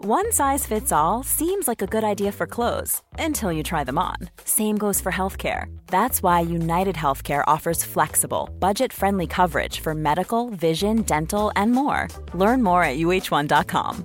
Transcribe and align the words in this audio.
One 0.00 0.30
size 0.30 0.64
fits 0.64 0.92
all 0.92 1.24
seems 1.24 1.66
like 1.66 1.82
a 1.82 1.86
good 1.88 2.04
idea 2.04 2.30
for 2.30 2.46
clothes 2.46 3.02
until 3.18 3.50
you 3.50 3.64
try 3.64 3.82
them 3.82 3.98
on. 3.98 4.14
Same 4.44 4.78
goes 4.78 5.00
for 5.00 5.10
healthcare. 5.10 5.66
That's 5.88 6.22
why 6.22 6.38
United 6.38 6.94
Healthcare 6.94 7.42
offers 7.48 7.82
flexible, 7.82 8.48
budget 8.60 8.92
friendly 8.92 9.26
coverage 9.26 9.80
for 9.80 9.94
medical, 9.96 10.50
vision, 10.50 11.02
dental, 11.02 11.50
and 11.56 11.72
more. 11.72 12.06
Learn 12.32 12.62
more 12.62 12.84
at 12.84 12.98
uh1.com. 12.98 14.04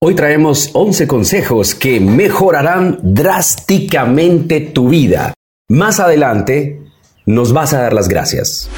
Hoy 0.00 0.14
traemos 0.14 0.70
11 0.72 1.08
consejos 1.08 1.74
que 1.74 1.98
mejorarán 1.98 3.00
drásticamente 3.02 4.60
tu 4.60 4.88
vida. 4.88 5.34
Más 5.68 5.98
adelante 5.98 6.80
nos 7.26 7.52
vas 7.52 7.72
a 7.72 7.80
dar 7.80 7.92
las 7.92 8.06
gracias. 8.08 8.70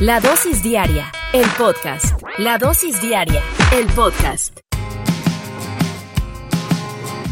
La 0.00 0.20
dosis 0.20 0.62
diaria, 0.62 1.10
el 1.32 1.44
podcast. 1.58 2.22
La 2.38 2.56
dosis 2.56 3.02
diaria, 3.02 3.42
el 3.76 3.84
podcast. 3.86 4.56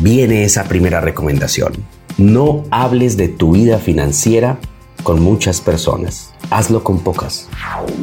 Viene 0.01 0.43
esa 0.43 0.65
primera 0.65 1.01
recomendación. 1.01 1.75
No 2.19 2.65
hables 2.73 3.17
de 3.17 3.29
tu 3.29 3.53
vida 3.53 3.79
financiera 3.79 4.59
con 5.05 5.23
muchas 5.23 5.61
personas. 5.61 6.35
Hazlo 6.51 6.83
con 6.83 6.99
pocas. 6.99 7.49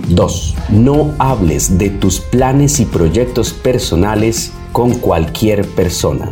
2. 0.08 0.56
No 0.70 1.14
hables 1.20 1.78
de 1.78 1.90
tus 1.90 2.22
planes 2.22 2.80
y 2.80 2.86
proyectos 2.86 3.52
personales 3.52 4.54
con 4.72 4.94
cualquier 4.94 5.68
persona. 5.68 6.32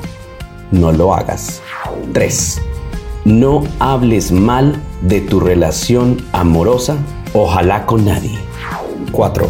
No 0.71 0.93
lo 0.93 1.13
hagas. 1.13 1.61
3. 2.13 2.61
No 3.25 3.63
hables 3.79 4.31
mal 4.31 4.81
de 5.01 5.19
tu 5.19 5.41
relación 5.41 6.25
amorosa, 6.31 6.95
ojalá 7.33 7.85
con 7.85 8.05
nadie. 8.05 8.37
4. 9.11 9.49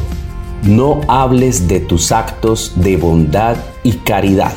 No 0.64 1.02
hables 1.08 1.68
de 1.68 1.80
tus 1.80 2.12
actos 2.12 2.74
de 2.76 2.98
bondad 2.98 3.58
y 3.84 3.94
caridad. 3.94 4.54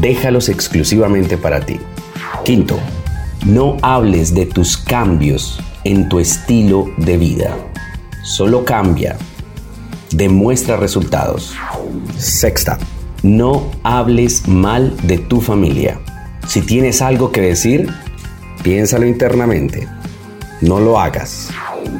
Déjalos 0.00 0.48
exclusivamente 0.48 1.36
para 1.36 1.60
ti. 1.60 1.78
Quinto, 2.44 2.78
no 3.44 3.76
hables 3.82 4.34
de 4.34 4.46
tus 4.46 4.76
cambios 4.76 5.60
en 5.84 6.08
tu 6.08 6.20
estilo 6.20 6.90
de 6.96 7.16
vida. 7.16 7.56
Solo 8.22 8.64
cambia. 8.64 9.16
Demuestra 10.12 10.76
resultados. 10.76 11.54
Sexta, 12.16 12.78
no 13.22 13.70
hables 13.82 14.46
mal 14.46 14.96
de 15.02 15.18
tu 15.18 15.40
familia. 15.40 15.98
Si 16.46 16.60
tienes 16.60 17.02
algo 17.02 17.32
que 17.32 17.40
decir, 17.40 17.88
piénsalo 18.62 19.06
internamente. 19.06 19.88
No 20.60 20.78
lo 20.78 21.00
hagas. 21.00 21.50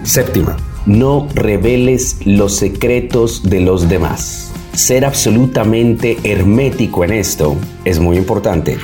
Séptima, 0.04 0.56
no 0.84 1.28
reveles 1.34 2.18
los 2.24 2.56
secretos 2.56 3.44
de 3.44 3.60
los 3.60 3.88
demás. 3.88 4.52
Ser 4.74 5.04
absolutamente 5.04 6.18
hermético 6.24 7.04
en 7.04 7.12
esto 7.12 7.56
es 7.84 8.00
muy 8.00 8.16
importante. 8.16 8.78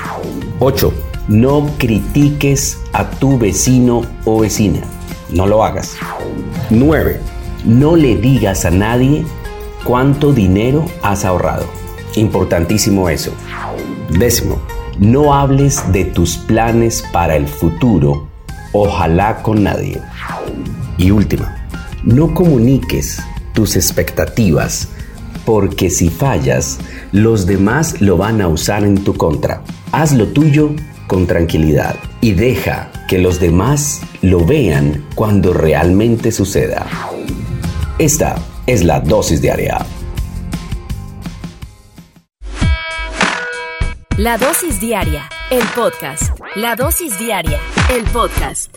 8. 0.60 0.92
No 1.26 1.70
critiques 1.76 2.78
a 2.92 3.10
tu 3.10 3.36
vecino 3.36 4.02
o 4.24 4.40
vecina. 4.40 4.80
No 5.30 5.46
lo 5.46 5.64
hagas. 5.64 5.96
9. 6.70 7.20
No 7.64 7.96
le 7.96 8.16
digas 8.16 8.64
a 8.64 8.70
nadie 8.70 9.24
cuánto 9.82 10.32
dinero 10.32 10.84
has 11.02 11.24
ahorrado. 11.24 11.66
Importantísimo 12.14 13.08
eso. 13.08 13.32
Décimo. 14.10 14.60
No 15.00 15.34
hables 15.34 15.82
de 15.92 16.04
tus 16.04 16.36
planes 16.36 17.02
para 17.12 17.34
el 17.34 17.48
futuro. 17.48 18.28
Ojalá 18.72 19.42
con 19.42 19.64
nadie. 19.64 20.00
Y 20.98 21.10
última. 21.10 21.66
No 22.04 22.34
comuniques 22.34 23.22
tus 23.54 23.76
expectativas 23.76 24.88
porque 25.44 25.88
si 25.88 26.10
fallas, 26.10 26.78
los 27.12 27.46
demás 27.46 28.02
lo 28.02 28.18
van 28.18 28.42
a 28.42 28.48
usar 28.48 28.84
en 28.84 29.02
tu 29.02 29.14
contra. 29.14 29.62
Haz 29.92 30.12
lo 30.12 30.26
tuyo 30.28 30.74
con 31.06 31.26
tranquilidad 31.26 31.96
y 32.20 32.32
deja 32.32 32.90
que 33.08 33.18
los 33.18 33.40
demás 33.40 34.02
lo 34.20 34.44
vean 34.44 35.06
cuando 35.14 35.54
realmente 35.54 36.32
suceda. 36.32 36.86
Esta 37.98 38.36
es 38.66 38.84
la 38.84 39.00
dosis 39.00 39.40
diaria. 39.40 39.78
La 44.18 44.36
dosis 44.36 44.80
diaria, 44.80 45.28
el 45.50 45.62
podcast. 45.74 46.38
La 46.56 46.76
dosis 46.76 47.18
diaria, 47.18 47.58
el 47.90 48.04
podcast. 48.04 48.76